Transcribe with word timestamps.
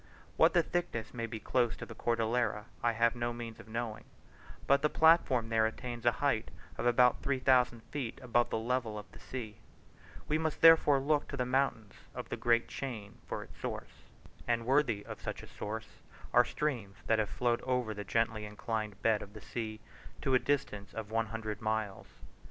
What 0.35 0.53
the 0.55 0.63
thickness 0.63 1.13
may 1.13 1.27
be 1.27 1.39
close 1.39 1.77
to 1.77 1.85
the 1.85 1.93
Cordillera, 1.93 2.65
I 2.81 2.93
have 2.93 3.15
no 3.15 3.31
means 3.33 3.59
of 3.59 3.67
knowing, 3.67 4.05
but 4.65 4.81
the 4.81 4.89
platform 4.89 5.49
there 5.49 5.67
attains 5.67 6.07
a 6.07 6.11
height 6.25 6.49
of 6.75 6.87
about 6.87 7.21
three 7.21 7.37
thousand 7.37 7.83
feet 7.91 8.17
above 8.19 8.49
the 8.49 8.57
level 8.57 8.97
of 8.97 9.05
the 9.11 9.19
sea; 9.19 9.57
we 10.27 10.39
must 10.39 10.61
therefore 10.61 10.99
look 10.99 11.27
to 11.27 11.37
the 11.37 11.45
mountains 11.45 11.93
of 12.15 12.29
that 12.29 12.39
great 12.39 12.67
chain 12.67 13.19
for 13.27 13.43
its 13.43 13.59
source; 13.61 14.01
and 14.47 14.65
worthy 14.65 15.05
of 15.05 15.21
such 15.21 15.43
a 15.43 15.47
source 15.47 15.99
are 16.33 16.45
streams 16.45 16.95
that 17.05 17.19
have 17.19 17.29
flowed 17.29 17.61
over 17.61 17.93
the 17.93 18.03
gently 18.03 18.43
inclined 18.43 18.99
bed 19.03 19.21
of 19.21 19.33
the 19.33 19.41
sea 19.41 19.81
to 20.23 20.33
a 20.33 20.39
distance 20.39 20.95
of 20.95 21.11
one 21.11 21.27
hundred 21.27 21.61
miles. 21.61 22.07